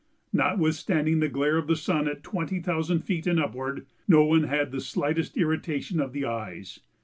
[0.33, 4.71] Notwithstanding the glare of the sun at twenty thousand feet and upward, no one had
[4.71, 6.79] the slightest irritation of the eyes.